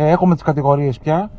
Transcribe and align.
Ε, 0.00 0.08
έχουμε 0.10 0.34
τις 0.34 0.42
κατηγορίες 0.42 0.98
πια. 0.98 1.30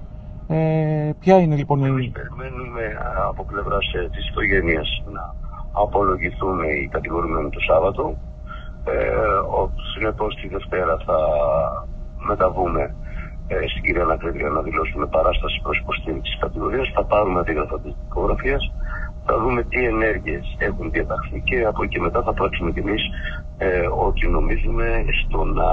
Ε, 0.48 1.10
ποια 1.20 1.38
είναι 1.40 1.56
λοιπόν 1.56 1.80
η... 1.80 1.88
Εμείς 1.88 2.12
περιμένουμε 2.12 2.84
α, 2.84 3.28
από 3.30 3.44
πλευράς 3.44 3.86
της 4.12 4.30
οικογένειας 4.30 5.04
να 5.12 5.36
απολογηθούν 5.72 6.58
οι 6.64 6.88
κατηγορούμενοι 6.92 7.50
το 7.50 7.60
Σάββατο. 7.60 8.04
Ε, 8.84 8.94
Συνεπώς 9.94 10.36
τη 10.36 10.48
Δευτέρα 10.48 10.98
θα 11.06 11.18
μεταβούμε 12.28 12.96
ε, 13.48 13.68
στην 13.68 13.82
κυρία 13.84 14.04
Ανακρίτρια 14.04 14.50
να 14.50 14.62
δηλώσουμε 14.62 15.06
παράσταση 15.06 15.60
προς 15.64 15.78
υποστήριξη 15.78 16.32
της 16.32 16.40
κατηγορίας. 16.40 16.92
Θα 16.96 17.04
πάρουμε 17.06 17.40
αντίγραφα 17.40 17.80
της 17.80 17.94
δικογραφία, 18.04 18.58
θα 19.26 19.40
δούμε 19.40 19.64
τι 19.64 19.86
ενέργειες 19.86 20.56
έχουν 20.58 20.92
διαταχθεί 20.92 21.42
και 21.48 21.58
από 21.72 21.84
εκεί 21.84 22.00
μετά 22.00 22.22
θα 22.24 22.34
πράξουμε 22.34 22.72
κι 22.72 22.80
εμείς 22.80 23.02
ε, 23.58 23.88
ό,τι 24.06 24.28
νομίζουμε 24.28 25.06
στο 25.22 25.44
να 25.44 25.70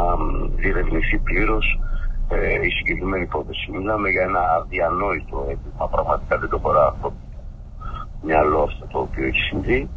διερευνηθεί 0.57 1.19
πλήρως 1.19 1.79
ε, 2.29 2.67
η 2.67 2.71
συγκεκριμένη 2.71 3.23
υπόθεση. 3.23 3.71
Μιλάμε 3.71 4.09
για 4.11 4.23
ένα 4.23 4.41
αδιανόητο 4.57 5.39
έγκλημα. 5.53 5.89
Πραγματικά 5.91 6.39
δεν 6.39 6.49
το 6.49 6.59
χωρά 6.59 6.87
αυτό 6.87 7.09
το 7.09 8.27
μυαλό 8.27 8.63
αυτό 8.63 8.87
το 8.93 8.99
οποίο 8.99 9.25
έχει 9.27 9.41
συμβεί. 9.41 9.89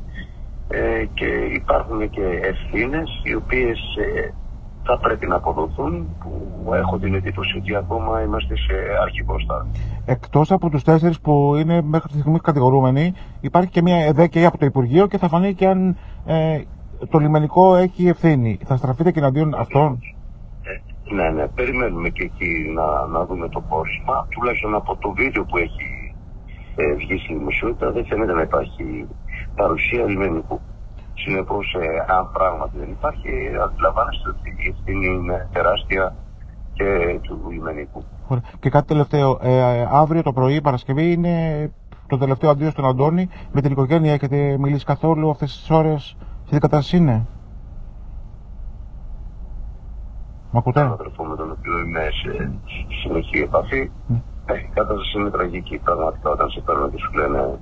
Ε, 0.67 1.05
και 1.13 1.25
υπάρχουν 1.59 2.09
και 2.09 2.25
ευθύνες 2.41 3.09
οι 3.23 3.35
οποίες 3.35 3.79
ε, 3.97 4.33
θα 4.83 4.97
πρέπει 4.97 5.27
να 5.27 5.35
αποδοθούν 5.35 6.07
που 6.19 6.73
έχω 6.73 6.97
την 6.97 7.13
εντύπωση 7.13 7.57
ότι 7.57 7.75
ακόμα 7.75 8.21
είμαστε 8.21 8.55
σε 8.55 8.73
αρχικό 9.01 9.39
στάδιο. 9.39 9.71
Εκτός 10.05 10.51
από 10.51 10.69
τους 10.69 10.83
τέσσερις 10.83 11.19
που 11.19 11.55
είναι 11.55 11.81
μέχρι 11.81 12.11
τη 12.11 12.19
στιγμή 12.19 12.39
κατηγορούμενοι, 12.39 13.13
υπάρχει 13.41 13.69
και 13.69 13.81
μια 13.81 13.97
ΕΔΕ 13.97 14.45
από 14.45 14.57
το 14.57 14.65
Υπουργείο 14.65 15.07
και 15.07 15.17
θα 15.17 15.27
φανεί 15.27 15.53
και 15.53 15.67
αν 15.67 15.97
ε, 16.25 16.61
το 17.09 17.17
λιμενικό 17.17 17.75
έχει 17.75 18.07
ευθύνη. 18.07 18.59
Θα 18.65 18.75
στραφείτε 18.75 19.11
και 19.11 19.19
εναντίον 19.19 19.53
αυτών; 19.55 19.99
Ε, 21.11 21.15
ναι, 21.15 21.29
ναι, 21.29 21.47
περιμένουμε 21.47 22.09
και 22.09 22.23
εκεί 22.23 22.71
να, 22.75 23.05
να 23.05 23.25
δούμε 23.25 23.49
το 23.49 23.61
πόρισμα. 23.61 24.27
Τουλάχιστον 24.29 24.75
από 24.75 24.95
το 24.95 25.11
βίντεο 25.11 25.43
που 25.45 25.57
έχει 25.57 26.15
ε, 26.75 26.93
βγει 26.93 27.17
στη 27.17 27.33
δημοσιότητα 27.33 27.91
δεν 27.91 28.05
φαίνεται 28.05 28.33
να 28.33 28.41
υπάρχει 28.41 29.07
παρουσία 29.55 30.05
λιμενικού. 30.05 30.59
Συνεπώς, 31.13 31.75
ε, 31.79 32.13
αν 32.13 32.31
πράγματι 32.33 32.77
δεν 32.77 32.89
υπάρχει, 32.89 33.29
αντιλαμβάνεστε 33.63 34.29
ότι 34.29 34.49
η 34.57 34.75
ευθύνη 34.77 35.07
είναι 35.07 35.49
τεράστια 35.53 36.15
και 36.73 37.19
του 37.21 37.49
λιμενικού. 37.51 38.03
Ωραία. 38.27 38.43
Και 38.59 38.69
κάτι 38.69 38.87
τελευταίο. 38.87 39.39
Ε, 39.41 39.87
αύριο 39.91 40.21
το 40.21 40.33
πρωί, 40.33 40.61
Παρασκευή, 40.61 41.11
είναι 41.11 41.33
το 42.07 42.17
τελευταίο 42.17 42.49
αντίο 42.49 42.69
στον 42.69 42.85
Αντώνη. 42.85 43.29
Με 43.51 43.61
την 43.61 43.71
οικογένεια 43.71 44.13
έχετε 44.13 44.57
μιλήσει 44.59 44.85
καθόλου 44.85 45.29
αυτές 45.29 45.57
τις 45.57 45.69
ώρες; 45.69 46.17
Τι 46.49 46.57
κατάσταση 46.57 46.97
είναι. 46.97 47.25
Μ' 50.51 50.57
ακούτε. 50.57 50.81
Τον 50.81 50.91
αδερφό 50.91 51.23
με 51.23 51.35
τον 51.35 51.51
οποίο 51.51 51.79
είμαι 51.79 52.03
σε 52.19 52.51
συνεχή 53.01 53.39
επαφή. 53.39 53.91
Ναι. 54.07 54.21
Ε, 54.45 54.53
η 54.57 54.69
κατάσταση 54.73 55.19
είναι 55.19 55.29
τραγική 55.29 55.77
πραγματικά 55.77 56.29
όταν 56.29 56.49
σε 56.49 56.61
παίρνουν 56.61 56.91
και 56.91 56.97
σου 56.97 57.11
λένε 57.13 57.59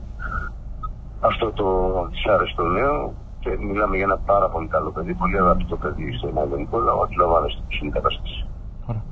αυτό 1.20 1.52
το 1.52 1.68
δυσάρεστο 2.10 2.64
νέο 2.64 3.14
και 3.40 3.50
μιλάμε 3.58 3.96
για 3.96 4.06
ένα 4.06 4.18
πάρα 4.18 4.50
πολύ 4.50 4.68
καλό 4.68 4.92
παιδί, 4.92 5.14
πολύ 5.14 5.38
αγαπητό 5.38 5.76
παιδί 5.76 6.14
στο 6.14 6.28
ελληνικό 6.28 6.78
λαό, 6.78 7.04
αντιλαμβάνεστε 7.04 7.62
τι 7.68 7.78
είναι 7.78 7.88
η 7.88 7.92
κατάσταση. 7.92 8.48
Ωραία. 8.86 9.04